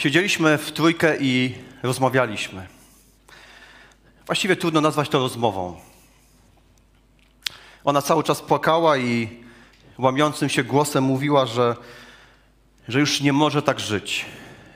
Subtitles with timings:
[0.00, 2.66] Siedzieliśmy w trójkę i rozmawialiśmy.
[4.26, 5.80] Właściwie trudno nazwać to rozmową.
[7.84, 9.28] Ona cały czas płakała i
[9.98, 11.76] łamiącym się głosem mówiła, że,
[12.88, 14.26] że już nie może tak żyć,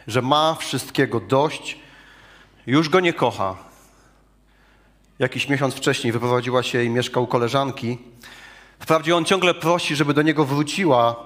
[0.06, 1.78] że ma wszystkiego dość,
[2.66, 3.56] już go nie kocha.
[5.18, 7.98] Jakiś miesiąc wcześniej wyprowadziła się i mieszkał u koleżanki.
[8.78, 11.16] Wprawdzie on ciągle prosi, żeby do niego wróciła,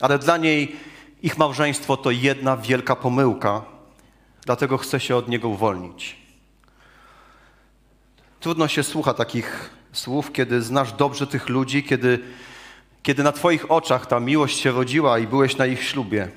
[0.00, 0.76] ale dla niej
[1.22, 3.62] ich małżeństwo to jedna wielka pomyłka,
[4.46, 6.16] dlatego chce się od niego uwolnić.
[8.40, 12.18] Trudno się słucha takich słów, kiedy znasz dobrze tych ludzi, kiedy,
[13.02, 16.28] kiedy na Twoich oczach ta miłość się rodziła i byłeś na ich ślubie.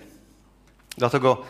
[0.97, 1.43] Dlatego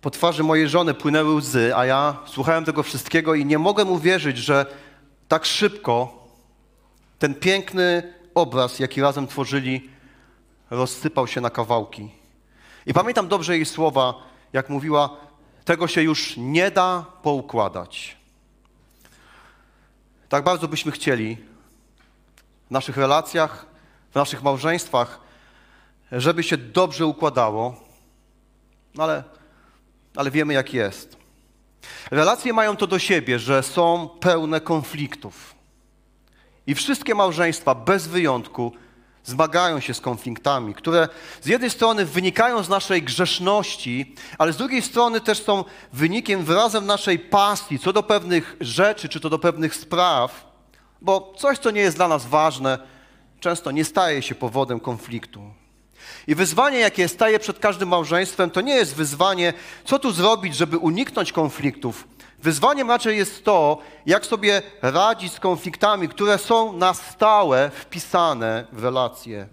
[0.00, 4.38] po twarzy mojej żony płynęły łzy, a ja słuchałem tego wszystkiego i nie mogłem uwierzyć,
[4.38, 4.66] że
[5.28, 6.24] tak szybko
[7.18, 9.90] ten piękny obraz, jaki razem tworzyli,
[10.72, 12.10] rozsypał się na kawałki.
[12.86, 14.14] I pamiętam dobrze jej słowa,
[14.52, 15.16] jak mówiła,
[15.64, 18.16] tego się już nie da poukładać.
[20.28, 21.36] Tak bardzo byśmy chcieli
[22.68, 23.66] w naszych relacjach,
[24.10, 25.20] w naszych małżeństwach,
[26.12, 27.80] żeby się dobrze układało,
[28.94, 29.24] no ale,
[30.16, 31.16] ale wiemy jak jest.
[32.10, 35.54] Relacje mają to do siebie, że są pełne konfliktów.
[36.66, 38.72] I wszystkie małżeństwa bez wyjątku
[39.24, 41.08] zmagają się z konfliktami, które
[41.40, 46.86] z jednej strony wynikają z naszej grzeszności, ale z drugiej strony też są wynikiem, wyrazem
[46.86, 50.52] naszej pasji co do pewnych rzeczy, czy to do pewnych spraw,
[51.00, 52.78] bo coś, co nie jest dla nas ważne,
[53.40, 55.42] często nie staje się powodem konfliktu.
[56.26, 59.52] I wyzwanie, jakie staje przed każdym małżeństwem, to nie jest wyzwanie,
[59.84, 62.08] co tu zrobić, żeby uniknąć konfliktów,
[62.42, 68.84] Wyzwaniem raczej jest to, jak sobie radzić z konfliktami, które są na stałe wpisane w
[68.84, 69.48] relacje.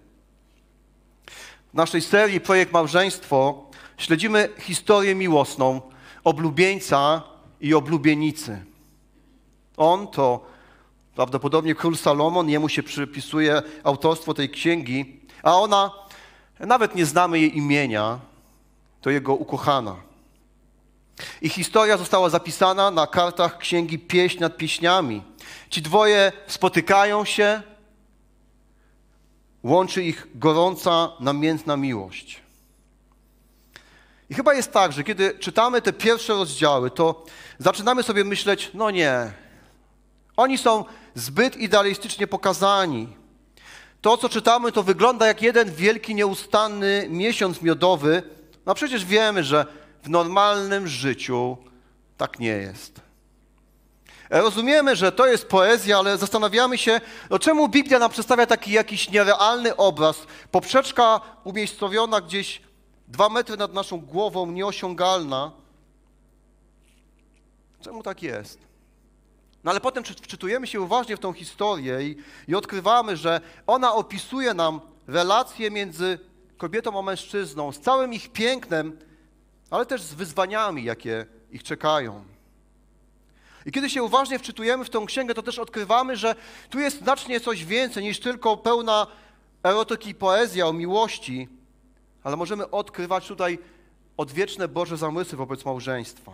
[1.71, 3.65] W naszej serii Projekt Małżeństwo
[3.97, 5.81] śledzimy historię miłosną
[6.23, 7.21] oblubieńca
[7.61, 8.65] i oblubienicy.
[9.77, 10.45] On to
[11.15, 15.91] prawdopodobnie król Salomon, jemu się przypisuje autorstwo tej księgi, a ona,
[16.59, 18.19] nawet nie znamy jej imienia,
[19.01, 20.08] to jego ukochana.
[21.41, 25.23] Ich historia została zapisana na kartach księgi Pieśń nad pieśniami.
[25.69, 27.61] Ci dwoje spotykają się,
[29.63, 32.41] łączy ich gorąca, namiętna miłość.
[34.29, 37.25] I chyba jest tak, że kiedy czytamy te pierwsze rozdziały, to
[37.59, 39.31] zaczynamy sobie myśleć, no nie,
[40.37, 40.85] oni są
[41.15, 43.07] zbyt idealistycznie pokazani.
[44.01, 48.23] To, co czytamy, to wygląda jak jeden wielki, nieustanny miesiąc miodowy.
[48.65, 49.65] No przecież wiemy, że
[50.03, 51.57] w normalnym życiu
[52.17, 53.01] tak nie jest.
[54.29, 59.09] Rozumiemy, że to jest poezja, ale zastanawiamy się, no czemu Biblia nam przedstawia taki jakiś
[59.09, 60.17] nierealny obraz,
[60.51, 62.61] poprzeczka umiejscowiona gdzieś
[63.07, 65.51] dwa metry nad naszą głową, nieosiągalna.
[67.81, 68.59] Czemu tak jest?
[69.63, 72.15] No ale potem wczytujemy się uważnie w tą historię i,
[72.47, 76.19] i odkrywamy, że ona opisuje nam relacje między
[76.57, 78.99] kobietą a mężczyzną z całym ich pięknem,
[79.71, 82.23] ale też z wyzwaniami, jakie ich czekają.
[83.65, 86.35] I kiedy się uważnie wczytujemy w tę księgę, to też odkrywamy, że
[86.69, 89.07] tu jest znacznie coś więcej niż tylko pełna
[89.63, 91.47] erotyki i poezja o miłości,
[92.23, 93.59] ale możemy odkrywać tutaj
[94.17, 96.31] odwieczne Boże zamysły wobec małżeństwa.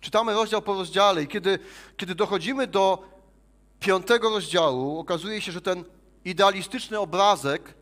[0.00, 1.58] Czytamy rozdział po rozdziale i kiedy,
[1.96, 3.08] kiedy dochodzimy do
[3.80, 5.84] piątego rozdziału, okazuje się, że ten
[6.24, 7.74] idealistyczny obrazek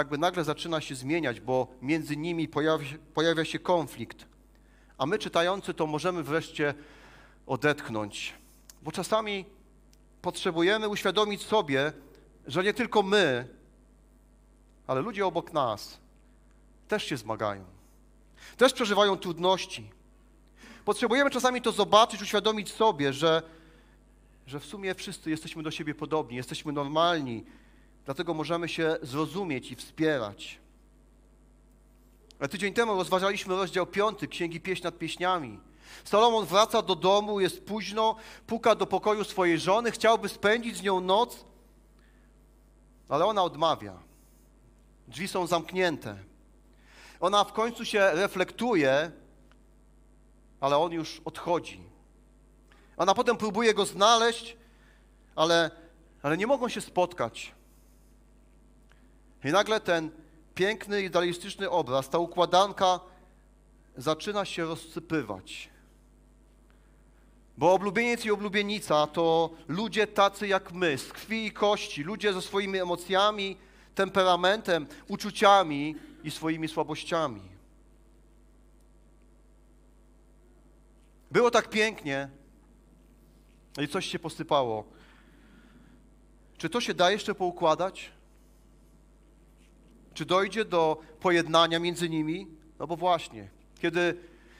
[0.00, 4.26] jakby nagle zaczyna się zmieniać, bo między nimi pojawia, pojawia się konflikt.
[4.98, 6.74] A my czytający to możemy wreszcie
[7.46, 8.34] odetchnąć,
[8.82, 9.44] bo czasami
[10.22, 11.92] potrzebujemy uświadomić sobie,
[12.46, 13.48] że nie tylko my,
[14.86, 15.98] ale ludzie obok nas
[16.88, 17.64] też się zmagają,
[18.56, 19.90] też przeżywają trudności.
[20.84, 23.42] Potrzebujemy czasami to zobaczyć, uświadomić sobie, że,
[24.46, 27.44] że w sumie wszyscy jesteśmy do siebie podobni, jesteśmy normalni,
[28.08, 30.58] Dlatego możemy się zrozumieć i wspierać.
[32.40, 35.60] A tydzień temu rozważaliśmy rozdział 5 Księgi Pieśń nad Pieśniami.
[36.04, 38.16] Salomon wraca do domu, jest późno,
[38.46, 41.44] puka do pokoju swojej żony, chciałby spędzić z nią noc,
[43.08, 43.98] ale ona odmawia.
[45.08, 46.16] Drzwi są zamknięte.
[47.20, 49.10] Ona w końcu się reflektuje,
[50.60, 51.80] ale on już odchodzi.
[52.96, 54.56] Ona potem próbuje go znaleźć,
[55.36, 55.70] ale,
[56.22, 57.57] ale nie mogą się spotkać.
[59.44, 60.10] I nagle ten
[60.54, 63.00] piękny, idealistyczny obraz, ta układanka
[63.96, 65.68] zaczyna się rozsypywać.
[67.56, 72.42] Bo oblubieniec i oblubienica to ludzie tacy jak my, z krwi i kości, ludzie ze
[72.42, 73.56] swoimi emocjami,
[73.94, 75.94] temperamentem, uczuciami,
[76.24, 77.42] i swoimi słabościami.
[81.30, 82.28] Było tak pięknie,
[83.82, 84.84] i coś się posypało.
[86.58, 88.10] Czy to się da jeszcze poukładać?
[90.18, 92.46] Czy dojdzie do pojednania między nimi?
[92.78, 93.48] No bo właśnie,
[93.80, 94.16] kiedy,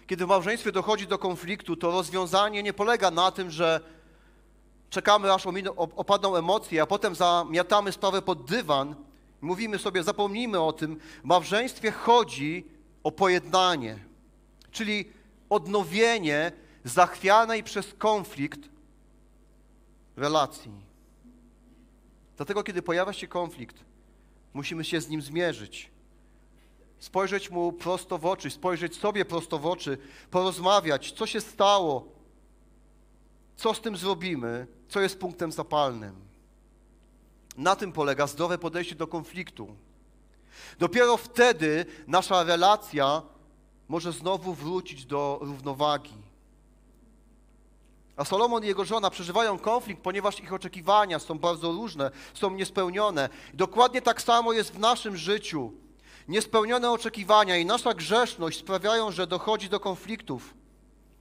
[0.07, 3.81] kiedy w małżeństwie dochodzi do konfliktu, to rozwiązanie nie polega na tym, że
[4.91, 5.47] czekamy aż
[5.77, 8.95] opadną emocje, a potem zamiatamy sprawę pod dywan
[9.43, 11.01] i mówimy sobie, zapomnijmy o tym.
[11.23, 12.65] W małżeństwie chodzi
[13.03, 13.99] o pojednanie,
[14.71, 15.05] czyli
[15.51, 16.53] odnowienie
[16.85, 18.61] zachwianej przez konflikt
[20.17, 20.73] relacji.
[22.37, 23.88] Dlatego, kiedy pojawia się konflikt,
[24.59, 25.91] musimy się z nim zmierzyć.
[26.99, 29.99] Spojrzeć mu prosto w oczy, spojrzeć sobie prosto w oczy,
[30.31, 32.09] porozmawiać, co się stało,
[33.57, 36.15] co z tym zrobimy, co jest punktem zapalnym.
[37.57, 39.77] Na tym polega zdrowe podejście do konfliktu.
[40.79, 43.23] Dopiero wtedy nasza relacja
[43.89, 46.28] może znowu wrócić do równowagi.
[48.19, 53.29] A Solomon i jego żona przeżywają konflikt, ponieważ ich oczekiwania są bardzo różne, są niespełnione.
[53.55, 55.73] Dokładnie tak samo jest w naszym życiu.
[56.29, 60.55] Niespełnione oczekiwania i nasza grzeszność sprawiają, że dochodzi do konfliktów.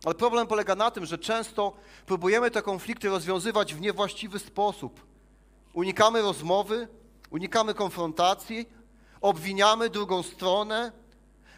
[0.05, 1.73] Ale problem polega na tym, że często
[2.05, 5.05] próbujemy te konflikty rozwiązywać w niewłaściwy sposób.
[5.73, 6.87] Unikamy rozmowy,
[7.29, 8.69] unikamy konfrontacji,
[9.21, 10.91] obwiniamy drugą stronę,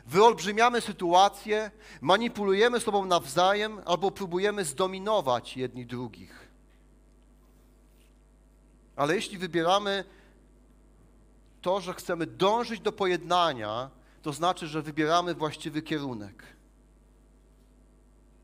[0.09, 1.71] wyolbrzymiamy sytuację,
[2.01, 6.49] manipulujemy sobą nawzajem albo próbujemy zdominować jedni drugich.
[8.95, 10.03] Ale jeśli wybieramy
[11.61, 13.89] to, że chcemy dążyć do pojednania,
[14.21, 16.43] to znaczy, że wybieramy właściwy kierunek.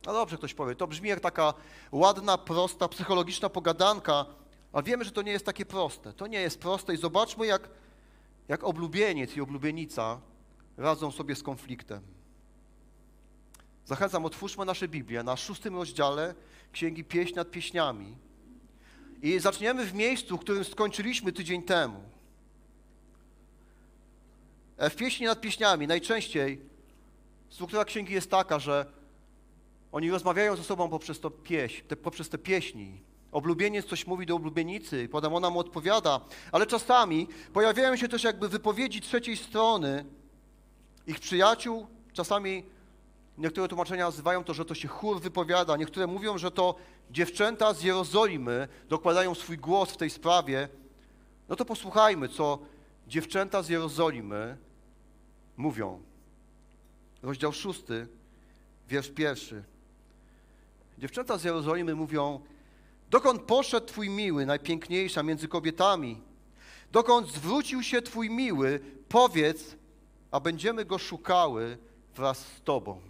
[0.06, 1.54] No dobrze, ktoś powie, to brzmi jak taka
[1.92, 4.26] ładna, prosta, psychologiczna pogadanka,
[4.74, 6.14] ale wiemy, że to nie jest takie proste.
[6.14, 7.70] To nie jest proste i zobaczmy, jak,
[8.48, 10.20] jak oblubieniec i oblubienica
[10.78, 12.02] radzą sobie z konfliktem.
[13.86, 16.36] Zachęcam, otwórzmy nasze Biblię na szóstym rozdziale
[16.72, 18.18] Księgi Pieśń nad Pieśniami
[19.22, 22.04] i zaczniemy w miejscu, w którym skończyliśmy tydzień temu.
[24.78, 26.62] E, w Pieśni nad Pieśniami najczęściej
[27.50, 28.86] struktura księgi jest taka, że
[29.92, 31.32] oni rozmawiają ze sobą poprzez, to
[31.88, 33.02] te, poprzez te pieśni.
[33.32, 36.22] Oblubieniec coś mówi do oblubienicy potem ona mu odpowiada,
[36.52, 40.06] ale czasami pojawiają się też jakby wypowiedzi trzeciej strony,
[41.08, 42.64] ich przyjaciół, czasami
[43.38, 46.76] niektóre tłumaczenia nazywają to, że to się chór wypowiada, niektóre mówią, że to
[47.12, 50.70] dziewczęta z Jerozolimy dokładają swój głos w tej sprawie.
[51.50, 52.60] No to posłuchajmy, co
[53.08, 54.58] dziewczęta z Jerozolimy
[55.58, 56.02] mówią.
[57.24, 58.08] Rozdział szósty,
[58.90, 59.64] wiersz pierwszy.
[60.98, 62.40] Dziewczęta z Jerozolimy mówią,
[63.10, 66.22] dokąd poszedł Twój miły, najpiękniejsza między kobietami?
[66.92, 68.80] Dokąd zwrócił się Twój miły,
[69.10, 69.76] powiedz,
[70.36, 71.78] a będziemy go szukały
[72.16, 73.02] wraz z Tobą.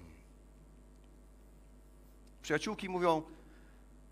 [2.42, 3.22] Przyjaciółki mówią,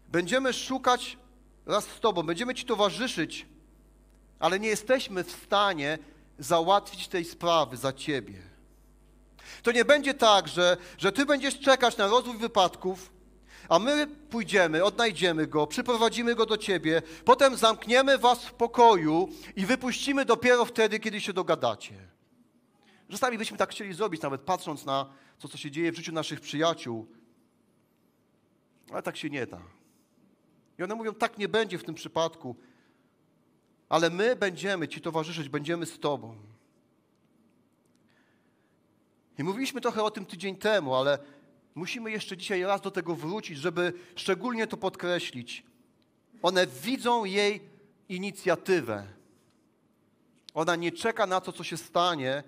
[0.07, 1.17] będziemy szukać
[1.65, 3.45] wraz z Tobą, będziemy Ci towarzyszyć,
[4.39, 5.97] ale nie jesteśmy w stanie
[6.39, 8.41] załatwić tej sprawy za Ciebie.
[9.63, 13.11] To nie będzie tak, że, że Ty będziesz czekać na rozwój wypadków,
[13.69, 19.65] a my pójdziemy, odnajdziemy go, przyprowadzimy go do Ciebie, potem zamkniemy Was w pokoju i
[19.65, 22.12] wypuścimy dopiero wtedy, kiedy się dogadacie.
[23.13, 26.41] Czasami byśmy tak chcieli zrobić, nawet patrząc na to, co się dzieje w życiu naszych
[26.41, 27.07] przyjaciół,
[28.91, 29.61] ale tak się nie da.
[30.79, 32.55] I one mówią, tak nie będzie w tym przypadku,
[33.89, 36.35] ale my będziemy Ci towarzyszyć, będziemy z Tobą.
[39.39, 41.19] I mówiliśmy trochę o tym tydzień temu, ale
[41.75, 45.63] musimy jeszcze dzisiaj raz do tego wrócić, żeby szczególnie to podkreślić.
[46.41, 47.69] One widzą jej
[48.09, 49.07] inicjatywę.
[50.53, 52.43] Ona nie czeka na to, co się stanie,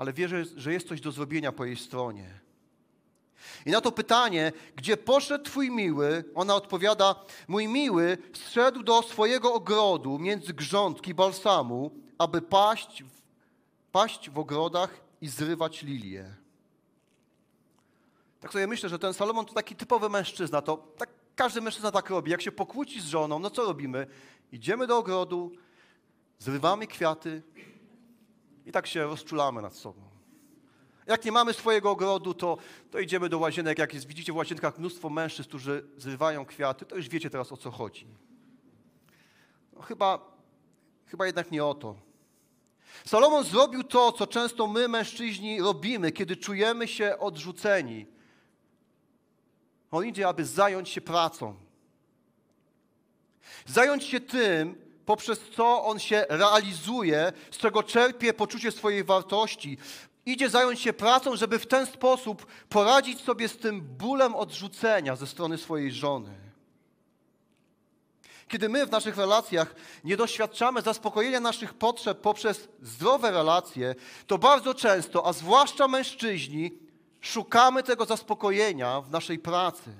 [0.00, 2.40] ale wierzę, że jest coś do zrobienia po jej stronie.
[3.66, 7.14] I na to pytanie, gdzie poszedł Twój miły, ona odpowiada:
[7.48, 13.04] Mój miły zszedł do swojego ogrodu między grządki balsamu, aby paść,
[13.92, 16.34] paść w ogrodach i zrywać lilie.
[18.40, 20.62] Tak sobie myślę, że ten Salomon to taki typowy mężczyzna.
[20.62, 22.30] To tak każdy mężczyzna tak robi.
[22.30, 24.06] Jak się pokłóci z żoną, no co robimy?
[24.52, 25.52] Idziemy do ogrodu,
[26.38, 27.42] zrywamy kwiaty,
[28.66, 30.00] i tak się rozczulamy nad sobą.
[31.06, 32.58] Jak nie mamy swojego ogrodu, to,
[32.90, 33.78] to idziemy do łazienek.
[33.78, 37.56] Jak jest, widzicie w łazienkach mnóstwo mężczyzn, którzy zrywają kwiaty, to już wiecie teraz o
[37.56, 38.06] co chodzi.
[39.72, 40.36] No, chyba,
[41.06, 41.96] chyba jednak nie o to.
[43.04, 48.06] Salomon zrobił to, co często my, mężczyźni, robimy, kiedy czujemy się odrzuceni.
[49.90, 51.54] On idzie, aby zająć się pracą.
[53.66, 59.78] Zająć się tym, poprzez co on się realizuje, z czego czerpie poczucie swojej wartości.
[60.26, 65.26] Idzie zająć się pracą, żeby w ten sposób poradzić sobie z tym bólem odrzucenia ze
[65.26, 66.34] strony swojej żony.
[68.48, 69.74] Kiedy my w naszych relacjach
[70.04, 73.94] nie doświadczamy zaspokojenia naszych potrzeb poprzez zdrowe relacje,
[74.26, 76.70] to bardzo często, a zwłaszcza mężczyźni,
[77.20, 79.90] szukamy tego zaspokojenia w naszej pracy.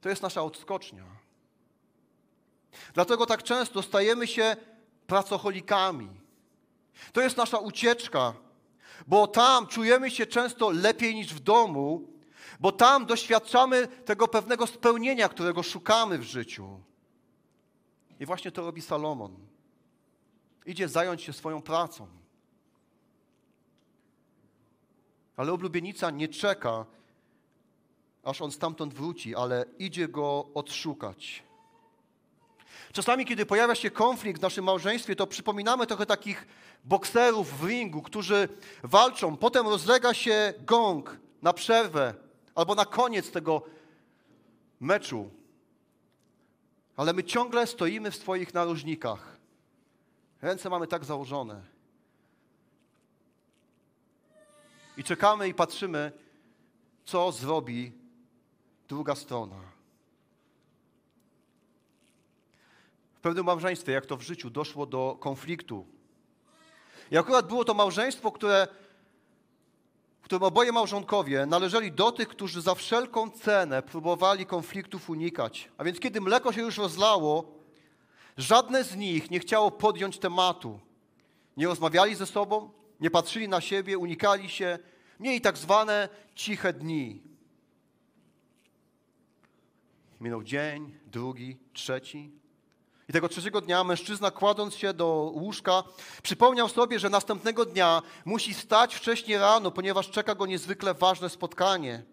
[0.00, 1.17] To jest nasza odskocznia.
[2.94, 4.56] Dlatego tak często stajemy się
[5.06, 6.10] pracocholikami.
[7.12, 8.34] To jest nasza ucieczka,
[9.06, 12.08] bo tam czujemy się często lepiej niż w domu,
[12.60, 16.80] bo tam doświadczamy tego pewnego spełnienia, którego szukamy w życiu.
[18.20, 19.36] I właśnie to robi Salomon.
[20.66, 22.06] Idzie zająć się swoją pracą.
[25.36, 26.86] Ale oblubienica nie czeka,
[28.24, 31.47] aż on stamtąd wróci, ale idzie go odszukać.
[32.92, 36.46] Czasami, kiedy pojawia się konflikt w naszym małżeństwie, to przypominamy trochę takich
[36.84, 38.48] bokserów w ringu, którzy
[38.82, 39.36] walczą.
[39.36, 42.14] Potem rozlega się gong na przerwę
[42.54, 43.62] albo na koniec tego
[44.80, 45.30] meczu.
[46.96, 49.36] Ale my ciągle stoimy w swoich narożnikach.
[50.42, 51.62] Ręce mamy tak założone.
[54.96, 56.12] I czekamy i patrzymy,
[57.04, 57.92] co zrobi
[58.88, 59.77] druga strona.
[63.28, 65.86] Pewnym małżeństwie, jak to w życiu, doszło do konfliktu.
[67.10, 68.68] I akurat było to małżeństwo, które,
[70.20, 75.68] w którym oboje małżonkowie należeli do tych, którzy za wszelką cenę próbowali konfliktów unikać.
[75.78, 77.54] A więc kiedy mleko się już rozlało,
[78.36, 80.80] żadne z nich nie chciało podjąć tematu.
[81.56, 82.70] Nie rozmawiali ze sobą,
[83.00, 84.78] nie patrzyli na siebie, unikali się,
[85.20, 87.22] mieli tak zwane ciche dni.
[90.20, 92.47] Minął dzień, drugi, trzeci.
[93.08, 95.82] I tego trzeciego dnia mężczyzna, kładąc się do łóżka,
[96.22, 102.04] przypomniał sobie, że następnego dnia musi stać wcześniej rano, ponieważ czeka go niezwykle ważne spotkanie.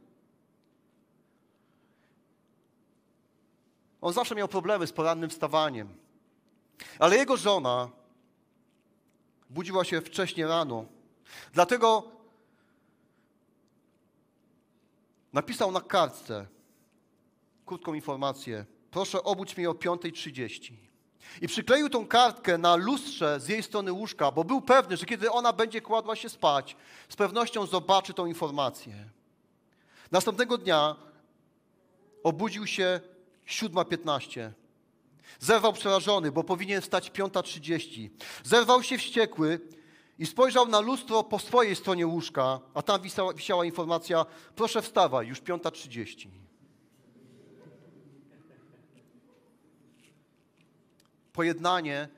[4.02, 5.98] On zawsze miał problemy z porannym wstawaniem.
[7.00, 7.90] Ale jego żona
[9.50, 10.86] budziła się wcześniej rano.
[11.54, 12.04] Dlatego
[15.34, 16.48] napisał na kartce
[17.66, 18.66] krótką informację.
[18.96, 20.74] Proszę obudź mnie o 5.30.
[21.42, 25.32] I przykleił tą kartkę na lustrze z jej strony łóżka, bo był pewny, że kiedy
[25.32, 26.76] ona będzie kładła się spać,
[27.10, 28.94] z pewnością zobaczy tą informację.
[30.12, 30.96] Następnego dnia
[32.24, 33.00] obudził się
[33.48, 34.52] 7.15.
[35.40, 38.10] Zerwał przerażony, bo powinien wstać 5.30.
[38.44, 39.60] Zerwał się wściekły
[40.20, 44.26] i spojrzał na lustro po swojej stronie łóżka, a tam wisiała, wisiała informacja:
[44.56, 46.45] proszę wstawaj, już 5.30.
[51.36, 52.10] Pojednanie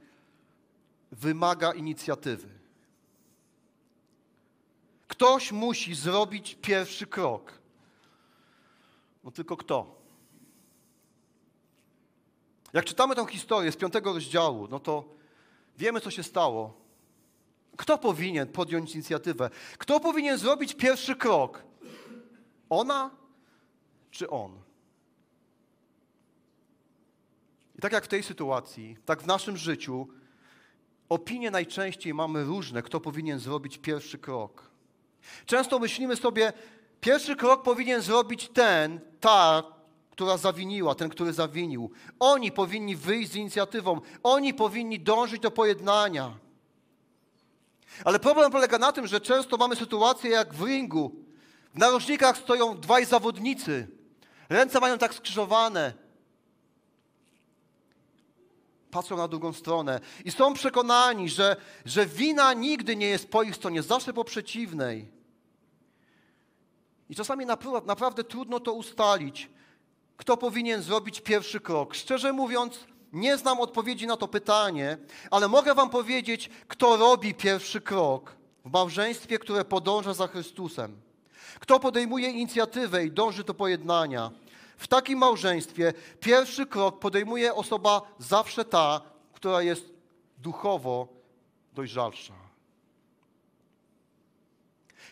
[1.11, 2.47] wymaga inicjatywy.
[5.07, 7.53] Ktoś musi zrobić pierwszy krok.
[9.23, 9.95] No tylko kto?
[12.73, 15.03] Jak czytamy tę historię z piątego rozdziału, no to
[15.77, 16.73] wiemy, co się stało.
[17.77, 19.49] Kto powinien podjąć inicjatywę?
[19.77, 21.63] Kto powinien zrobić pierwszy krok?
[22.69, 23.11] Ona
[24.11, 24.66] czy on?
[27.77, 30.07] I tak jak w tej sytuacji, tak w naszym życiu,
[31.09, 34.63] opinie najczęściej mamy różne, kto powinien zrobić pierwszy krok.
[35.45, 36.53] Często myślimy sobie,
[37.01, 39.63] pierwszy krok powinien zrobić ten, ta,
[40.11, 41.91] która zawiniła, ten, który zawinił.
[42.19, 46.37] Oni powinni wyjść z inicjatywą, oni powinni dążyć do pojednania.
[48.05, 51.15] Ale problem polega na tym, że często mamy sytuację jak w ringu.
[51.73, 53.87] W narożnikach stoją dwaj zawodnicy.
[54.49, 56.06] Ręce mają tak skrzyżowane.
[58.91, 63.55] Patrzą na drugą stronę i są przekonani, że, że wina nigdy nie jest po ich
[63.55, 65.07] stronie, zawsze po przeciwnej.
[67.09, 67.45] I czasami
[67.85, 69.49] naprawdę trudno to ustalić,
[70.17, 71.95] kto powinien zrobić pierwszy krok.
[71.95, 72.79] Szczerze mówiąc,
[73.13, 74.97] nie znam odpowiedzi na to pytanie,
[75.31, 81.01] ale mogę Wam powiedzieć, kto robi pierwszy krok w małżeństwie, które podąża za Chrystusem.
[81.59, 84.31] Kto podejmuje inicjatywę i dąży do pojednania.
[84.77, 89.01] W takim małżeństwie pierwszy krok podejmuje osoba zawsze ta,
[89.33, 89.93] która jest
[90.37, 91.07] duchowo
[91.73, 92.33] dojrzalsza.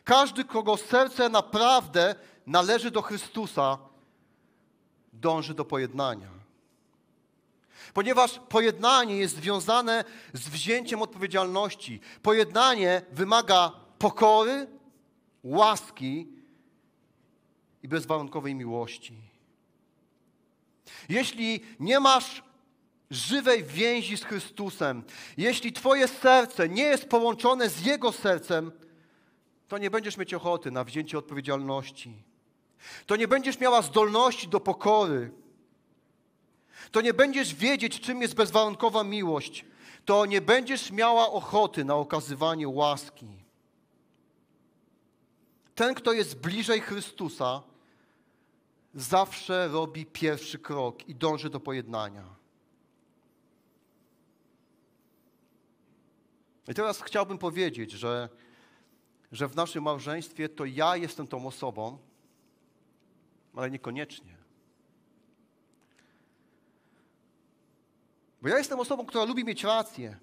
[0.04, 2.16] Każdy, kogo serce naprawdę
[2.48, 3.78] należy do Chrystusa,
[5.14, 6.30] dąży do pojednania.
[7.94, 10.04] Ponieważ pojednanie jest związane
[10.34, 12.00] z wzięciem odpowiedzialności.
[12.22, 14.68] Pojednanie wymaga pokory,
[15.44, 16.28] łaski
[17.84, 19.35] i bezwarunkowej miłości.
[21.10, 22.44] Jeśli nie masz
[23.12, 25.04] żywej więzi z Chrystusem,
[25.38, 28.72] jeśli Twoje serce nie jest połączone z Jego sercem,
[29.68, 32.24] to nie będziesz mieć ochoty na wzięcie odpowiedzialności.
[33.06, 35.32] To nie będziesz miała zdolności do pokory.
[36.92, 39.65] To nie będziesz wiedzieć, czym jest bezwarunkowa miłość.
[40.06, 43.27] To nie będziesz miała ochoty na okazywanie łaski.
[45.75, 47.63] Ten, kto jest bliżej Chrystusa,
[48.96, 52.36] zawsze robi pierwszy krok i dąży do pojednania.
[56.68, 58.30] I teraz chciałbym powiedzieć, że,
[59.32, 61.98] że w naszym małżeństwie to ja jestem tą osobą,
[63.56, 64.36] ale niekoniecznie.
[68.42, 70.18] Bo ja jestem osobą, która lubi mieć rację.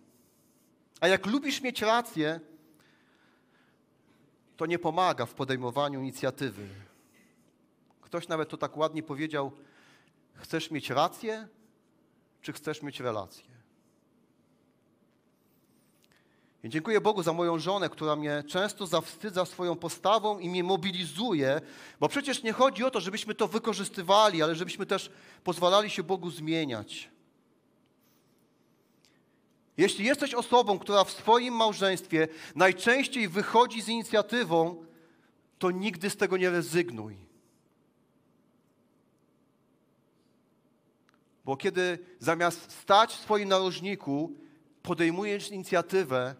[1.00, 2.40] A jak lubisz mieć rację,
[4.56, 6.68] to nie pomaga w podejmowaniu inicjatywy.
[8.12, 9.52] Ktoś nawet to tak ładnie powiedział:
[10.34, 11.48] Chcesz mieć rację,
[12.42, 13.44] czy chcesz mieć relację?
[16.64, 21.60] I dziękuję Bogu za moją żonę, która mnie często zawstydza swoją postawą i mnie mobilizuje,
[22.00, 25.10] bo przecież nie chodzi o to, żebyśmy to wykorzystywali, ale żebyśmy też
[25.44, 27.10] pozwalali się Bogu zmieniać.
[29.76, 34.84] Jeśli jesteś osobą, która w swoim małżeństwie najczęściej wychodzi z inicjatywą,
[35.58, 37.31] to nigdy z tego nie rezygnuj.
[41.44, 44.32] Bo kiedy zamiast stać w swoim narożniku,
[44.82, 46.34] podejmujesz inicjatywę,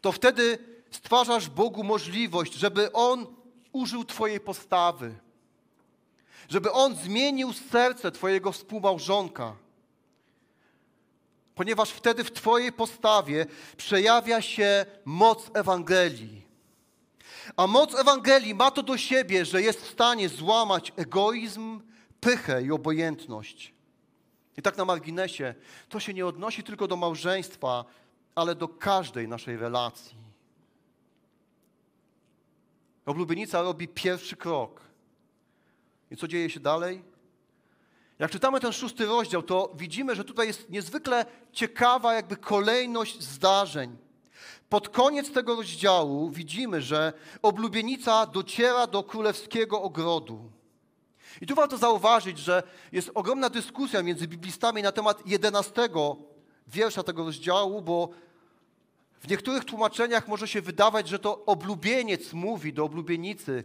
[0.00, 0.58] to wtedy
[0.90, 3.26] stwarzasz Bogu możliwość, żeby On
[3.72, 5.14] użył Twojej postawy,
[6.48, 9.56] żeby On zmienił serce Twojego współmałżonka.
[11.54, 16.46] Ponieważ wtedy w Twojej postawie przejawia się moc Ewangelii.
[17.56, 21.80] A moc Ewangelii ma to do siebie, że jest w stanie złamać egoizm,
[22.20, 23.75] pychę i obojętność.
[24.56, 25.54] I tak na marginesie,
[25.88, 27.84] to się nie odnosi tylko do małżeństwa,
[28.34, 30.16] ale do każdej naszej relacji.
[33.06, 34.80] Oblubienica robi pierwszy krok.
[36.10, 37.02] I co dzieje się dalej?
[38.18, 43.96] Jak czytamy ten szósty rozdział, to widzimy, że tutaj jest niezwykle ciekawa jakby kolejność zdarzeń.
[44.68, 50.50] Pod koniec tego rozdziału widzimy, że oblubienica dociera do królewskiego ogrodu.
[51.40, 56.16] I tu warto zauważyć, że jest ogromna dyskusja między biblistami na temat jedenastego
[56.66, 58.08] wiersza tego rozdziału, bo
[59.20, 63.64] w niektórych tłumaczeniach może się wydawać, że to oblubieniec mówi do oblubienicy,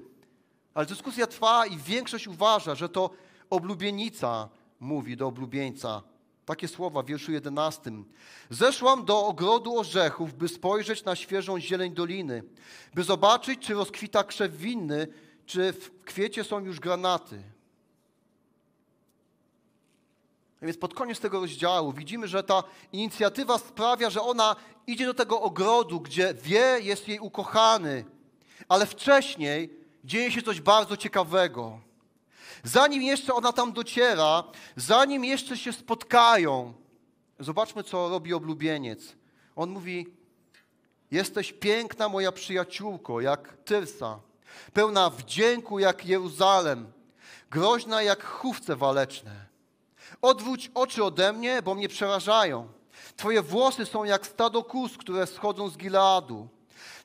[0.74, 3.10] ale dyskusja trwa i większość uważa, że to
[3.50, 6.02] oblubienica mówi do oblubieńca.
[6.46, 7.92] Takie słowa w wierszu 11.
[8.50, 12.44] Zeszłam do ogrodu orzechów, by spojrzeć na świeżą zieleń doliny,
[12.94, 15.08] by zobaczyć, czy rozkwita krzew winny,
[15.46, 17.44] czy w kwiecie są już granaty.
[20.62, 24.56] Więc pod koniec tego rozdziału widzimy, że ta inicjatywa sprawia, że ona
[24.88, 28.06] idzie do tego ogrodu, gdzie wie, jest jej ukochany,
[28.70, 29.70] ale wcześniej
[30.04, 31.80] dzieje się coś bardzo ciekawego.
[32.64, 34.44] Zanim jeszcze ona tam dociera,
[34.76, 36.74] zanim jeszcze się spotkają,
[37.40, 39.16] zobaczmy, co robi oblubieniec.
[39.56, 40.08] On mówi:
[41.12, 44.20] Jesteś piękna, moja przyjaciółko, jak Tyrsa,
[44.74, 46.92] pełna wdzięku jak Jeruzalem,
[47.50, 49.51] groźna jak chówce waleczne.
[50.22, 52.68] Odwróć oczy ode mnie, bo mnie przerażają.
[53.16, 56.48] Twoje włosy są jak stado kus, które schodzą z Gileadu.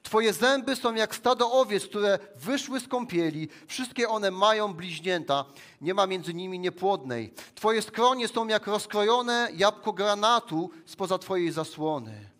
[0.02, 3.48] Twoje zęby są jak stado owiec, które wyszły z kąpieli.
[3.66, 5.44] Wszystkie one mają bliźnięta.
[5.80, 7.34] Nie ma między nimi niepłodnej.
[7.54, 12.30] Twoje skronie są jak rozkrojone jabłko granatu spoza Twojej zasłony.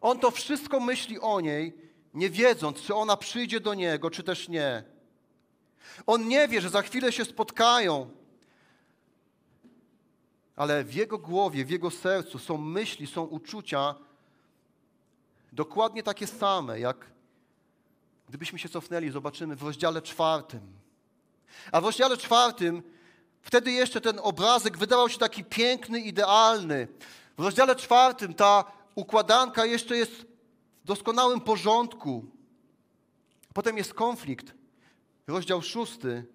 [0.00, 1.72] On to wszystko myśli o niej,
[2.14, 4.91] nie wiedząc, czy ona przyjdzie do niego, czy też nie.
[6.06, 8.10] On nie wie, że za chwilę się spotkają,
[10.56, 13.94] ale w jego głowie, w jego sercu są myśli, są uczucia
[15.52, 17.12] dokładnie takie same, jak
[18.28, 20.60] gdybyśmy się cofnęli, zobaczymy w rozdziale czwartym.
[21.72, 22.82] A w rozdziale czwartym
[23.42, 26.88] wtedy jeszcze ten obrazek wydawał się taki piękny, idealny.
[27.38, 28.64] W rozdziale czwartym ta
[28.94, 32.24] układanka jeszcze jest w doskonałym porządku.
[33.54, 34.54] Potem jest konflikt
[35.26, 36.26] rozdział szósty,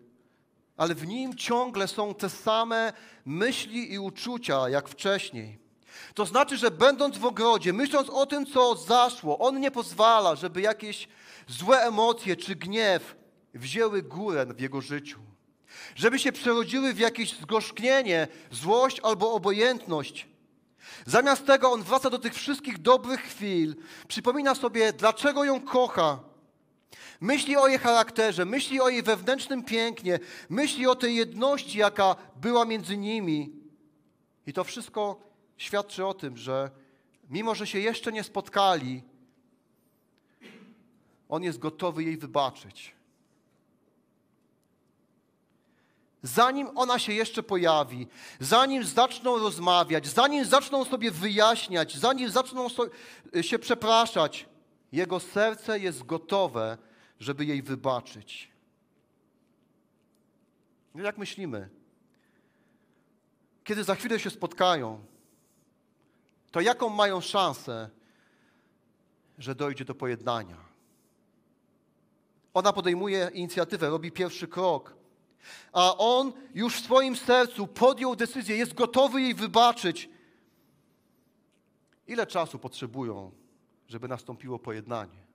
[0.78, 2.94] ale w nim ciągle są te same
[3.26, 5.60] myśli i uczucia jak wcześniej.
[6.14, 10.62] To znaczy, że będąc w ogrodzie, myśląc o tym, co zaszło, on nie pozwala, żeby
[10.62, 11.08] jakieś
[11.48, 13.16] złe emocje czy gniew
[13.54, 15.20] wzięły górę w jego życiu.
[15.96, 20.28] Żeby się przerodziły w jakieś zgorzknienie, złość albo obojętność.
[21.06, 23.76] Zamiast tego on wraca do tych wszystkich dobrych chwil,
[24.08, 26.20] przypomina sobie, dlaczego ją kocha,
[27.22, 30.20] Myśli o jej charakterze, myśli o jej wewnętrznym pięknie,
[30.50, 33.52] myśli o tej jedności, jaka była między nimi.
[34.48, 35.20] I to wszystko
[35.58, 36.72] świadczy o tym, że
[37.30, 39.04] mimo, że się jeszcze nie spotkali,
[41.30, 42.96] on jest gotowy jej wybaczyć.
[46.24, 48.08] Zanim ona się jeszcze pojawi,
[48.40, 52.68] zanim zaczną rozmawiać, zanim zaczną sobie wyjaśniać, zanim zaczną
[53.42, 54.46] się przepraszać,
[54.92, 56.78] jego serce jest gotowe,
[57.20, 58.52] żeby jej wybaczyć.
[60.96, 61.70] No jak myślimy?
[63.64, 65.06] Kiedy za chwilę się spotkają,
[66.52, 67.90] to jaką mają szansę,
[69.38, 70.58] że dojdzie do pojednania?
[72.54, 74.98] Ona podejmuje inicjatywę, robi pierwszy krok,
[75.74, 80.10] a on już w swoim sercu podjął decyzję, jest gotowy jej wybaczyć.
[82.08, 83.32] Ile czasu potrzebują,
[83.88, 85.28] żeby nastąpiło pojednanie?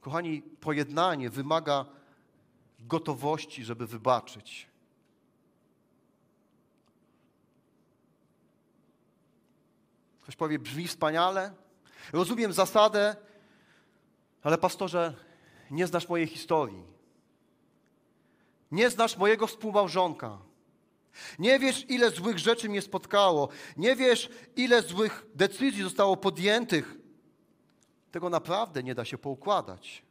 [0.00, 1.84] Kochani, pojednanie wymaga
[2.80, 4.66] gotowości, żeby wybaczyć.
[10.22, 11.52] Ktoś powie, brzmi wspaniale.
[12.12, 13.16] Rozumiem zasadę,
[14.42, 15.14] ale pastorze,
[15.70, 16.82] nie znasz mojej historii.
[18.70, 20.38] Nie znasz mojego współmałżonka.
[21.38, 23.48] Nie wiesz, ile złych rzeczy mnie spotkało.
[23.76, 26.94] Nie wiesz, ile złych decyzji zostało podjętych.
[28.10, 30.02] Tego naprawdę nie da się poukładać.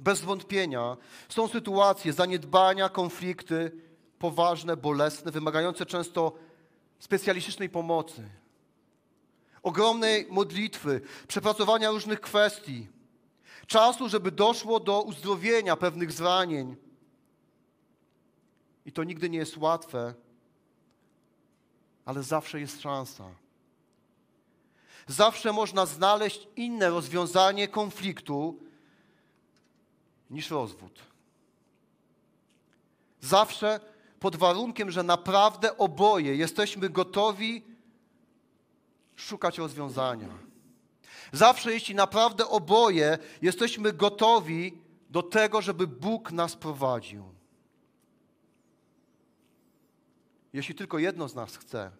[0.00, 0.96] Bez wątpienia
[1.28, 3.72] są sytuacje zaniedbania, konflikty
[4.18, 6.32] poważne, bolesne, wymagające często
[6.98, 8.28] specjalistycznej pomocy,
[9.62, 12.86] ogromnej modlitwy, przepracowania różnych kwestii,
[13.66, 16.76] czasu, żeby doszło do uzdrowienia pewnych zranień.
[18.86, 20.14] I to nigdy nie jest łatwe,
[22.04, 23.24] ale zawsze jest szansa.
[25.06, 28.60] Zawsze można znaleźć inne rozwiązanie konfliktu
[30.30, 31.02] niż rozwód.
[33.20, 33.80] Zawsze
[34.20, 37.64] pod warunkiem, że naprawdę oboje jesteśmy gotowi
[39.16, 40.28] szukać rozwiązania.
[41.32, 44.78] Zawsze, jeśli naprawdę oboje jesteśmy gotowi
[45.10, 47.35] do tego, żeby Bóg nas prowadził.
[50.56, 51.90] Jeśli tylko jedno z nas chce,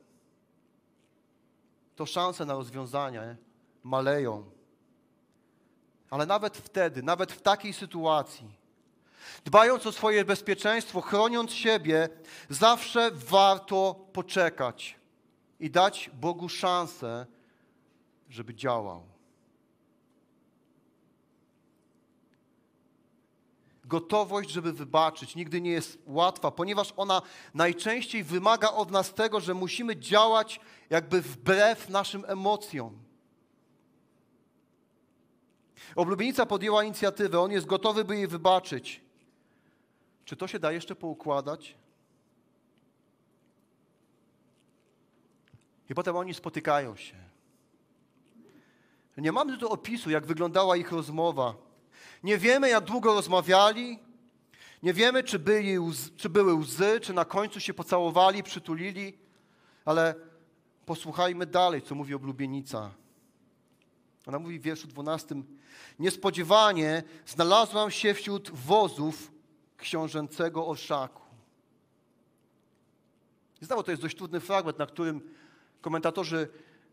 [1.97, 3.37] to szanse na rozwiązanie
[3.83, 4.51] maleją.
[6.11, 8.49] Ale nawet wtedy, nawet w takiej sytuacji,
[9.45, 12.09] dbając o swoje bezpieczeństwo, chroniąc siebie,
[12.49, 14.97] zawsze warto poczekać
[15.61, 17.27] i dać Bogu szansę,
[18.29, 19.16] żeby działał.
[23.87, 27.23] Gotowość, żeby wybaczyć, nigdy nie jest łatwa, ponieważ ona
[27.55, 32.99] najczęściej wymaga od nas tego, że musimy działać jakby wbrew naszym emocjom.
[35.97, 39.01] Oblubienica podjęła inicjatywę, on jest gotowy, by jej wybaczyć.
[40.25, 41.75] Czy to się da jeszcze poukładać?
[45.91, 47.17] I potem oni spotykają się.
[49.17, 51.66] Nie mamy tu opisu, jak wyglądała ich rozmowa.
[52.23, 53.99] Nie wiemy, jak długo rozmawiali.
[54.83, 55.77] Nie wiemy, czy, byli
[56.17, 59.19] czy były łzy, czy na końcu się pocałowali, przytulili.
[59.85, 60.15] Ale
[60.87, 62.91] posłuchajmy dalej, co mówi oblubienica.
[64.27, 65.35] Ona mówi w wierszu 12:
[65.99, 69.33] Niespodziewanie znalazłam się wśród wozów
[69.77, 71.23] książęcego orszaku.
[73.61, 75.21] Znowu to jest dość trudny fragment, na którym
[75.81, 76.49] komentatorzy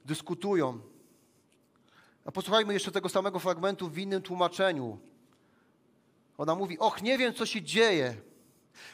[0.05, 0.79] dyskutują.
[2.25, 4.99] A posłuchajmy jeszcze tego samego fragmentu w innym tłumaczeniu.
[6.37, 8.15] Ona mówi: Och, nie wiem, co się dzieje.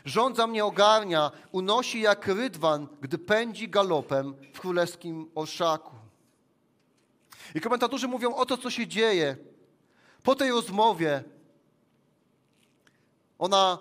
[0.05, 5.95] Rządza mnie ogarnia, unosi jak rydwan, gdy pędzi galopem w królewskim orszaku.
[7.55, 9.37] I komentatorzy mówią o to, co się dzieje.
[10.23, 11.23] Po tej rozmowie
[13.39, 13.77] ona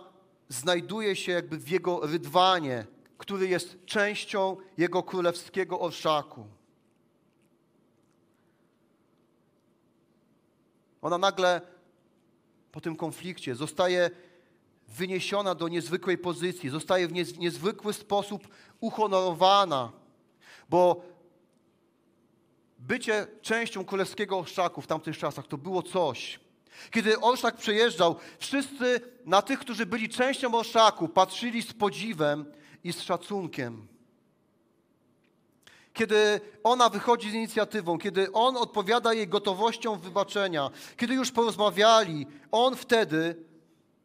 [0.49, 2.87] znajduje się jakby w jego rydwanie,
[3.19, 6.47] który jest częścią jego królewskiego orszaku.
[11.03, 11.61] Ona nagle
[12.73, 14.11] po tym konflikcie zostaje
[14.89, 18.49] wyniesiona do niezwykłej pozycji, zostaje w niezwykły sposób
[18.81, 19.93] uhonorowana,
[20.69, 21.03] bo
[22.79, 26.41] bycie częścią królewskiego orszaku w tamtych czasach to było coś.
[26.91, 32.53] Kiedy orszak przejeżdżał, wszyscy na tych, którzy byli częścią orszaku, patrzyli z podziwem
[32.85, 33.87] i z szacunkiem.
[35.99, 42.77] Kiedy ona wychodzi z inicjatywą, kiedy on odpowiada jej gotowością wybaczenia, kiedy już porozmawiali, on
[42.77, 43.45] wtedy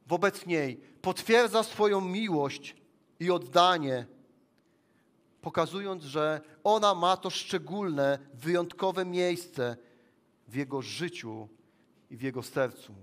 [0.08, 2.76] wobec niej potwierdza swoją miłość
[3.20, 4.06] i oddanie
[5.42, 9.78] pokazując, że ona ma to szczególne, wyjątkowe miejsce
[10.48, 11.48] w jego życiu
[12.10, 12.96] i w jego sercu.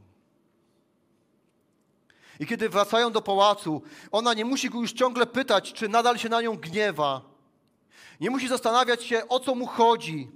[2.41, 6.29] I kiedy wracają do pałacu, ona nie musi go już ciągle pytać, czy nadal się
[6.29, 7.30] na nią gniewa.
[8.21, 10.31] Nie musi zastanawiać się, o co mu chodzi.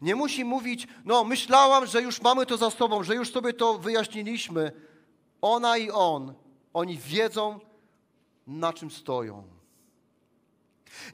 [0.00, 3.78] Nie musi mówić, no myślałam, że już mamy to za sobą, że już sobie to
[3.78, 4.72] wyjaśniliśmy.
[5.42, 6.34] Ona i on,
[6.72, 7.60] oni wiedzą,
[8.46, 9.42] na czym stoją.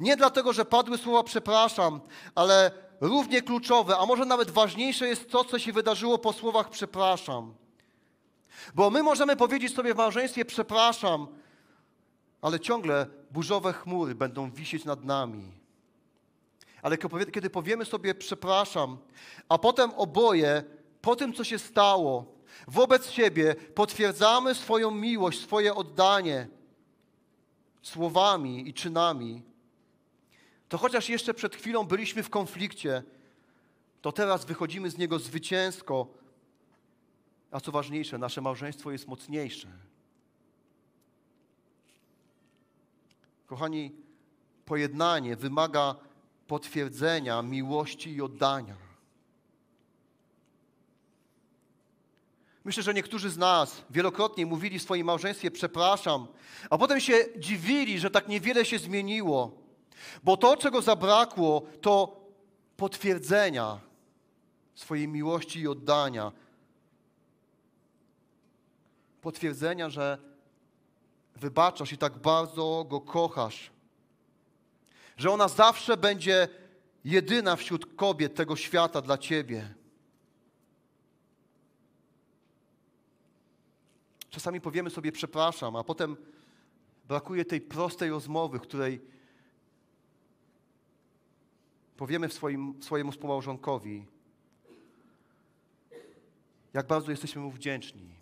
[0.00, 2.00] Nie dlatego, że padły słowa przepraszam,
[2.34, 7.54] ale równie kluczowe, a może nawet ważniejsze jest to, co się wydarzyło po słowach przepraszam.
[8.74, 11.26] Bo my możemy powiedzieć sobie w małżeństwie przepraszam,
[12.42, 15.61] ale ciągle burzowe chmury będą wisieć nad nami.
[16.82, 16.98] Ale
[17.32, 18.98] kiedy powiemy sobie przepraszam,
[19.48, 20.64] a potem oboje
[21.02, 22.34] po tym, co się stało,
[22.68, 26.48] wobec siebie potwierdzamy swoją miłość, swoje oddanie
[27.82, 29.42] słowami i czynami,
[30.68, 33.02] to chociaż jeszcze przed chwilą byliśmy w konflikcie,
[34.00, 36.06] to teraz wychodzimy z niego zwycięsko,
[37.50, 39.68] a co ważniejsze, nasze małżeństwo jest mocniejsze.
[43.46, 43.92] Kochani,
[44.64, 45.96] pojednanie wymaga
[46.52, 48.76] potwierdzenia miłości i oddania.
[52.64, 56.26] Myślę, że niektórzy z nas wielokrotnie mówili w swoim małżeństwie przepraszam,
[56.70, 59.52] a potem się dziwili, że tak niewiele się zmieniło.
[60.22, 62.20] Bo to, czego zabrakło, to
[62.76, 63.80] potwierdzenia
[64.74, 66.32] swojej miłości i oddania.
[69.20, 70.18] Potwierdzenia, że
[71.36, 73.71] wybaczasz i tak bardzo go kochasz.
[75.22, 76.48] Że ona zawsze będzie
[77.04, 79.74] jedyna wśród kobiet tego świata dla ciebie.
[84.30, 86.16] Czasami powiemy sobie przepraszam, a potem
[87.08, 89.00] brakuje tej prostej rozmowy, której
[91.96, 94.06] powiemy swoim, swojemu współmałżonkowi,
[96.74, 98.14] jak bardzo jesteśmy mu wdzięczni,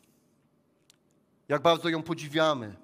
[1.48, 2.76] jak bardzo ją podziwiamy,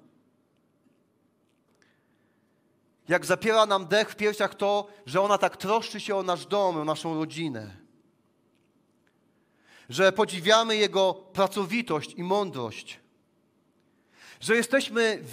[3.07, 6.77] jak zapiera nam dech w piersiach to, że ona tak troszczy się o nasz dom,
[6.77, 7.77] o naszą rodzinę,
[9.89, 12.99] że podziwiamy jego pracowitość i mądrość,
[14.39, 15.23] że jesteśmy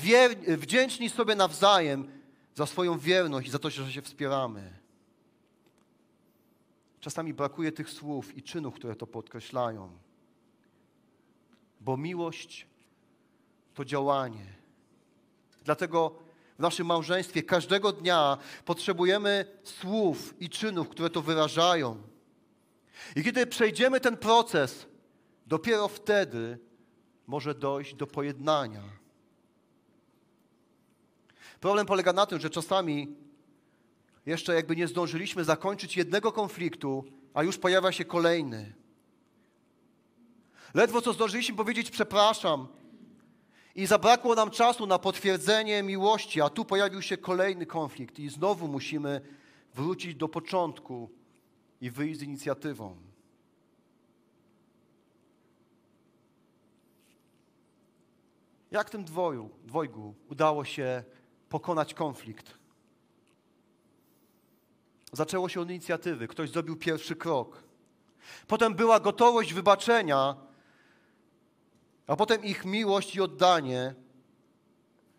[0.58, 2.20] wdzięczni sobie nawzajem
[2.54, 4.78] za swoją wierność i za to, że się wspieramy.
[7.00, 9.98] Czasami brakuje tych słów i czynów, które to podkreślają.
[11.80, 12.66] Bo miłość
[13.74, 14.46] to działanie.
[15.64, 16.23] Dlatego
[16.64, 22.03] naszym małżeństwie każdego dnia potrzebujemy słów i czynów, które to wyrażają.
[23.16, 24.87] I kiedy przejdziemy ten proces,
[25.46, 26.59] dopiero wtedy
[27.27, 28.83] może dojść do pojednania.
[31.61, 33.16] Problem polega na tym, że czasami
[34.27, 38.74] jeszcze jakby nie zdążyliśmy zakończyć jednego konfliktu, a już pojawia się kolejny.
[40.74, 42.68] Ledwo co zdążyliśmy powiedzieć przepraszam
[43.74, 48.68] i zabrakło nam czasu na potwierdzenie miłości, a tu pojawił się kolejny konflikt i znowu
[48.68, 49.20] musimy
[49.74, 51.10] wrócić do początku
[51.80, 52.96] i wyjść z inicjatywą.
[58.70, 61.04] Jak tym dwoju, dwojgu udało się
[61.48, 62.54] pokonać konflikt?
[65.12, 67.64] Zaczęło się od inicjatywy, ktoś zrobił pierwszy krok.
[68.46, 70.37] Potem była gotowość wybaczenia,
[72.07, 73.95] a potem ich miłość i oddanie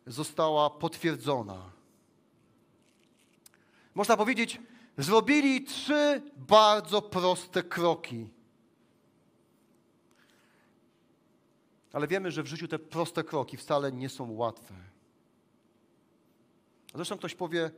[0.07, 1.71] została potwierdzona.
[3.95, 4.61] Można powiedzieć,
[4.97, 8.29] zrobili trzy bardzo proste kroki.
[11.93, 14.73] Ale wiemy, że w życiu te proste kroki wcale nie są łatwe.
[16.95, 17.71] Zresztą ktoś powie,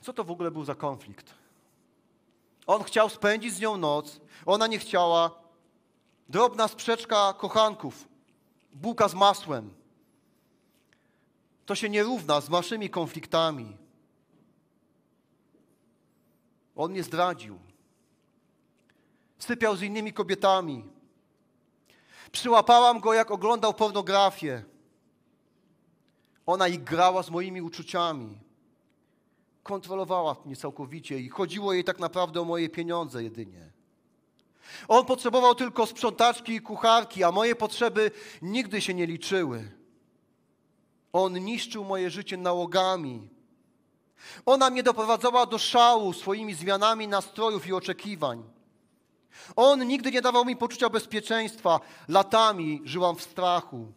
[0.00, 1.34] co to w ogóle był za konflikt?
[2.66, 5.45] On chciał spędzić z nią noc, ona nie chciała.
[6.28, 8.08] Drobna sprzeczka kochanków,
[8.72, 9.74] bułka z masłem.
[11.66, 13.76] To się nie równa z waszymi konfliktami.
[16.76, 17.58] On mnie zdradził.
[19.38, 20.84] Sypiał z innymi kobietami.
[22.32, 24.64] Przyłapałam go, jak oglądał pornografię.
[26.46, 28.46] Ona grała z moimi uczuciami
[29.66, 33.72] kontrolowała mnie całkowicie i chodziło jej tak naprawdę o moje pieniądze jedynie.
[34.88, 38.10] On potrzebował tylko sprzątaczki i kucharki, a moje potrzeby
[38.42, 39.72] nigdy się nie liczyły.
[41.12, 43.28] On niszczył moje życie nałogami.
[44.46, 48.42] Ona mnie doprowadzała do szału swoimi zmianami nastrojów i oczekiwań.
[49.56, 51.80] On nigdy nie dawał mi poczucia bezpieczeństwa.
[52.08, 53.92] Latami żyłam w strachu.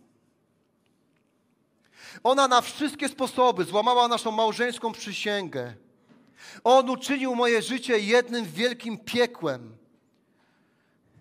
[2.24, 5.74] Ona na wszystkie sposoby złamała naszą małżeńską przysięgę.
[6.64, 9.79] On uczynił moje życie jednym wielkim piekłem.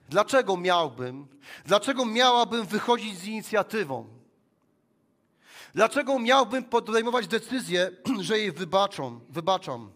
[0.09, 1.27] Dlaczego miałbym,
[1.65, 4.09] dlaczego miałabym wychodzić z inicjatywą?
[5.75, 7.91] Dlaczego miałbym podejmować decyzję,
[8.21, 9.93] że jej wybaczą, wybaczam?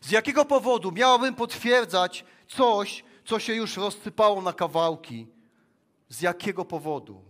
[0.00, 5.26] Z jakiego powodu miałabym potwierdzać coś, co się już rozsypało na kawałki?
[6.08, 7.22] Z jakiego powodu?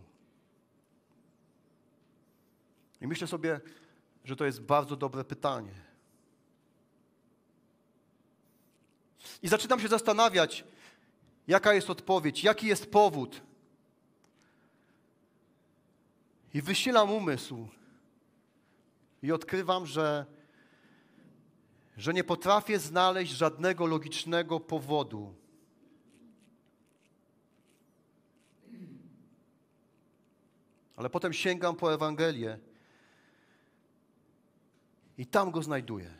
[3.00, 3.60] I myślę sobie,
[4.24, 5.74] że to jest bardzo dobre pytanie.
[9.42, 10.64] I zaczynam się zastanawiać,
[11.48, 13.42] jaka jest odpowiedź, jaki jest powód.
[16.54, 17.68] I wysilam umysł
[19.22, 20.26] i odkrywam, że,
[21.96, 25.34] że nie potrafię znaleźć żadnego logicznego powodu.
[30.96, 32.58] Ale potem sięgam po Ewangelię
[35.18, 36.14] i tam go znajduję.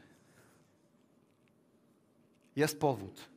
[2.56, 3.31] Jest powód.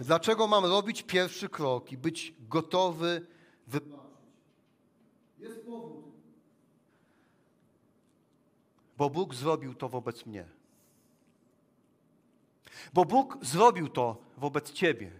[0.00, 3.26] Dlaczego mam robić pierwszy krok i być gotowy
[3.66, 4.06] wybaczyć?
[5.38, 6.04] Jest powód.
[8.96, 10.48] Bo Bóg zrobił to wobec mnie.
[12.92, 15.12] Bo Bóg zrobił to wobec Ciebie.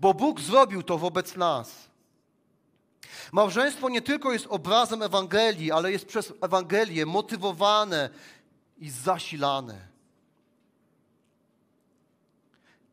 [0.00, 1.90] Bo Bóg zrobił to wobec nas.
[3.32, 8.10] Małżeństwo nie tylko jest obrazem Ewangelii, ale jest przez Ewangelię motywowane
[8.78, 9.93] i zasilane.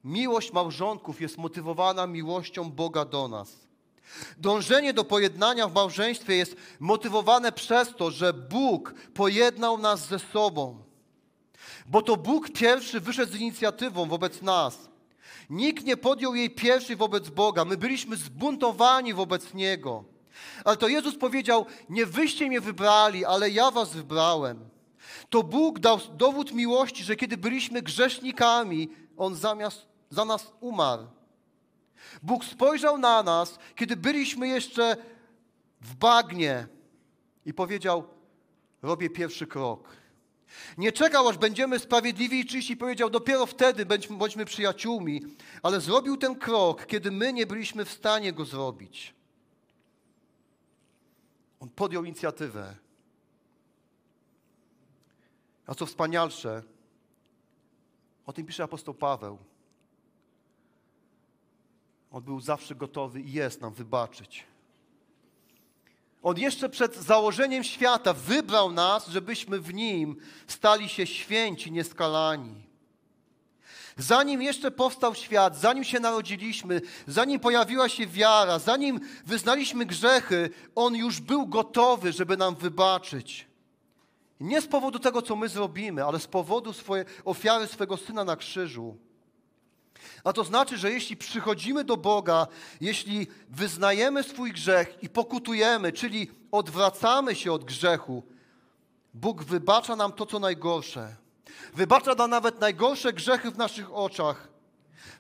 [0.04, 3.68] Miłość małżonków jest motywowana miłością Boga do nas.
[4.38, 10.84] Dążenie do pojednania w małżeństwie jest motywowane przez to, że Bóg pojednał nas ze sobą.
[11.86, 14.90] Bo to Bóg pierwszy wyszedł z inicjatywą wobec nas.
[15.50, 17.66] Nikt nie podjął jej pierwszy wobec Boga.
[17.66, 20.04] My byliśmy zbuntowani wobec Niego.
[20.66, 24.70] Ale to Jezus powiedział: Nie wyście mnie wybrali, ale ja was wybrałem.
[25.30, 31.08] To Bóg dał dowód miłości, że kiedy byliśmy grzesznikami, On zamiast za nas umarł.
[32.24, 34.98] Bóg spojrzał na nas, kiedy byliśmy jeszcze
[35.82, 36.68] w bagnie
[37.46, 38.08] i powiedział:
[38.82, 39.90] Robię pierwszy krok.
[40.78, 45.22] Nie czekał, aż będziemy sprawiedliwi i czyści, powiedział: Dopiero wtedy bądźmy, przyjaciółmi,
[45.64, 49.16] ale zrobił ten krok, kiedy my nie byliśmy w stanie go zrobić.
[51.60, 52.76] On podjął inicjatywę.
[55.68, 56.64] A co wspanialsze,
[58.26, 59.38] o tym pisze apostoł Paweł.
[62.12, 64.44] On był zawsze gotowy i jest nam wybaczyć.
[66.24, 70.16] On jeszcze przed założeniem świata wybrał nas, żebyśmy w nim
[70.48, 72.72] stali się święci, nieskalani.
[73.98, 80.96] Zanim jeszcze powstał świat, zanim się narodziliśmy, zanim pojawiła się wiara, zanim wyznaliśmy grzechy, On
[80.96, 83.48] już był gotowy, żeby nam wybaczyć.
[84.40, 86.74] Nie z powodu tego, co my zrobimy, ale z powodu
[87.26, 88.98] ofiary swego Syna na krzyżu.
[90.24, 92.48] A to znaczy, że jeśli przychodzimy do Boga,
[92.82, 98.24] jeśli wyznajemy swój grzech i pokutujemy, czyli odwracamy się od grzechu,
[99.14, 101.16] Bóg wybacza nam to, co najgorsze.
[101.74, 104.48] Wybacza nam nawet najgorsze grzechy w naszych oczach.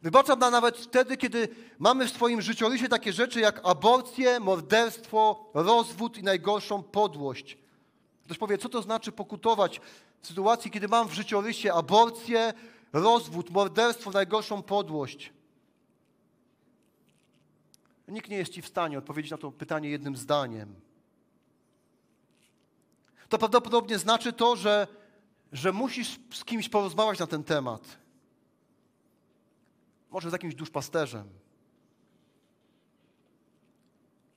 [0.01, 1.47] Wybacza nam nawet wtedy, kiedy
[1.79, 7.57] mamy w swoim życiorysie takie rzeczy jak aborcję, morderstwo, rozwód i najgorszą podłość.
[8.25, 9.81] Ktoś powie, co to znaczy pokutować
[10.21, 12.53] w sytuacji, kiedy mam w życiorysie aborcję,
[12.93, 15.33] rozwód, morderstwo, najgorszą podłość.
[18.07, 20.75] Nikt nie jest Ci w stanie odpowiedzieć na to pytanie jednym zdaniem.
[23.29, 24.87] To prawdopodobnie znaczy to, że,
[25.51, 27.97] że musisz z kimś porozmawiać na ten temat.
[30.09, 31.29] Może z jakimś duszpasterzem.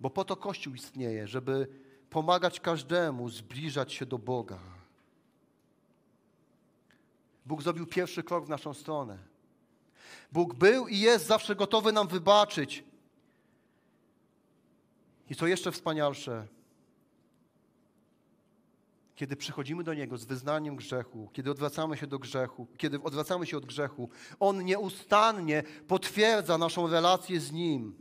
[0.01, 1.69] Bo po to Kościół istnieje, żeby
[2.11, 4.74] pomagać każdemu zbliżać się do Boga.
[7.47, 9.19] Bóg zrobił pierwszy krok w naszą stronę.
[10.33, 12.85] Bóg był i jest zawsze gotowy nam wybaczyć.
[15.31, 16.47] I co jeszcze wspanialsze,
[19.15, 23.57] kiedy przychodzimy do Niego z wyznaniem grzechu, kiedy odwracamy się do grzechu, kiedy odwracamy się
[23.57, 24.09] od grzechu,
[24.41, 27.95] On nieustannie potwierdza naszą relację z Nim.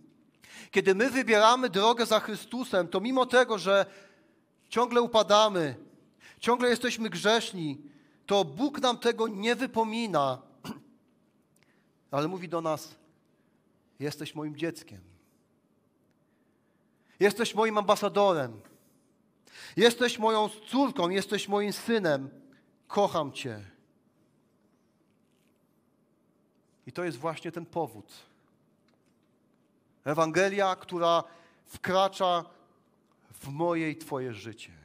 [0.71, 3.85] Kiedy my wybieramy drogę za Chrystusem, to mimo tego, że
[4.69, 5.75] ciągle upadamy,
[6.39, 7.81] ciągle jesteśmy grzeszni,
[8.26, 10.42] to Bóg nam tego nie wypomina,
[12.12, 12.96] ale mówi do nas:
[14.00, 15.02] Jesteś moim dzieckiem.
[17.19, 18.62] Jesteś moim ambasadorem.
[19.78, 22.30] Jesteś moją córką, jesteś moim synem.
[22.88, 23.65] Kocham Cię.
[26.88, 28.13] I to jest właśnie ten powód.
[30.04, 31.24] Ewangelia, która
[31.65, 32.46] wkracza
[33.32, 34.83] w moje i Twoje życie.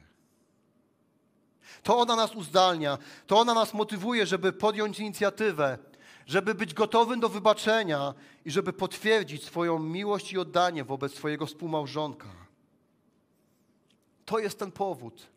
[1.83, 5.77] To ona nas uzdalnia, to ona nas motywuje, żeby podjąć inicjatywę,
[6.25, 8.13] żeby być gotowym do wybaczenia
[8.45, 12.27] i żeby potwierdzić swoją miłość i oddanie wobec swojego współmałżonka.
[14.25, 15.27] To jest ten powód.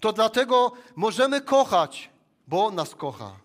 [0.00, 2.10] To dlatego możemy kochać,
[2.48, 3.36] bo On nas kocha.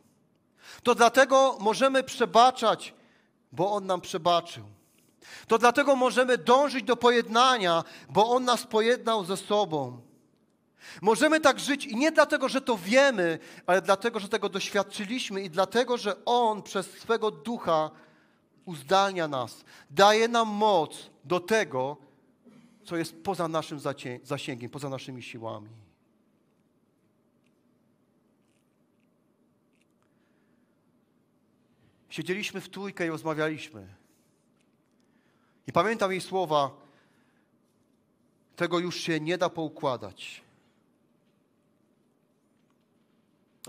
[0.83, 2.93] To dlatego możemy przebaczać,
[3.51, 4.63] bo On nam przebaczył.
[5.47, 10.01] To dlatego możemy dążyć do pojednania, bo On nas pojednał ze sobą.
[11.01, 15.49] Możemy tak żyć i nie dlatego, że to wiemy, ale dlatego, że tego doświadczyliśmy i
[15.49, 17.91] dlatego, że On przez swego ducha
[18.65, 21.97] uzdalnia nas, daje nam moc do tego,
[22.84, 23.80] co jest poza naszym
[24.23, 25.69] zasięgiem, poza naszymi siłami.
[32.09, 33.88] Siedzieliśmy w trójkę i rozmawialiśmy.
[35.67, 36.71] I pamiętam jej słowa,
[38.55, 40.41] tego już się nie da poukładać.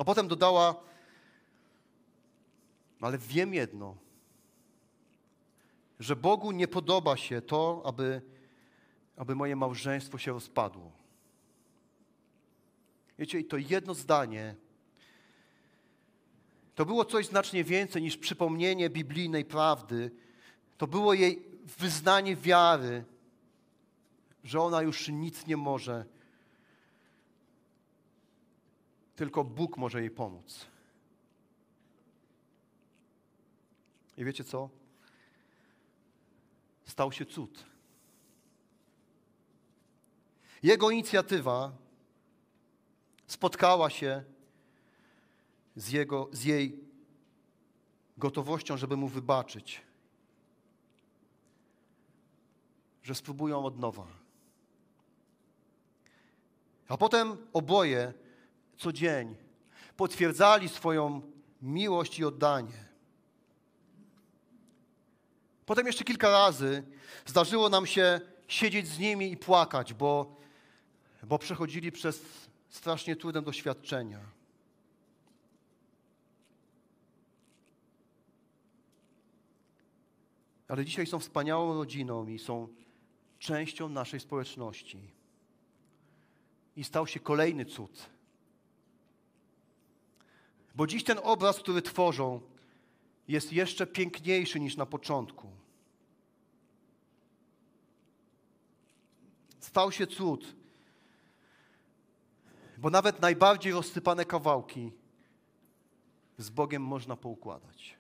[0.01, 0.75] A potem dodała,
[3.01, 3.97] ale wiem jedno,
[5.99, 8.23] że Bogu nie podoba się to, aby,
[9.17, 10.93] aby moje małżeństwo się rozpadło.
[13.19, 14.57] Wiecie, i to jedno zdanie
[16.75, 20.11] to było coś znacznie więcej niż przypomnienie biblijnej prawdy.
[20.79, 21.43] To było jej
[21.79, 23.05] wyznanie wiary,
[24.45, 26.05] że ona już nic nie może
[29.21, 30.67] tylko Bóg może jej pomóc.
[34.17, 34.71] I wiecie co?
[36.85, 37.65] Stał się cud.
[40.63, 41.73] Jego inicjatywa
[43.27, 44.25] spotkała się
[45.77, 46.85] z, jego, z jej
[48.19, 49.83] gotowością, żeby mu wybaczyć,
[53.03, 54.07] że spróbują od nowa.
[56.89, 58.15] A potem oboje
[58.81, 59.37] co dzień
[59.97, 61.23] potwierdzali swoją
[61.63, 62.89] miłość i oddanie.
[65.67, 66.83] Potem jeszcze kilka razy
[67.27, 70.37] zdarzyło nam się siedzieć z nimi i płakać, bo,
[71.23, 72.23] bo przechodzili przez
[72.69, 74.21] strasznie trudne doświadczenia.
[80.69, 82.69] Ale dzisiaj są wspaniałą rodziną i są
[83.39, 85.01] częścią naszej społeczności.
[86.77, 88.11] I stał się kolejny cud.
[90.75, 92.41] Bo dziś ten obraz, który tworzą,
[93.29, 95.51] jest jeszcze piękniejszy niż na początku.
[99.61, 100.55] Stał się cud,
[102.79, 104.93] bo nawet najbardziej rozsypane kawałki
[106.39, 108.00] z Bogiem można poukładać.